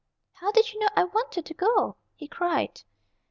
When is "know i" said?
0.79-1.03